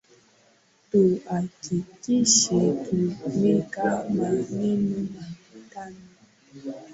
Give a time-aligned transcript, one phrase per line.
[0.89, 3.85] Tuhakikishe tumeeka
[4.15, 4.99] maeno
[5.49, 6.01] matano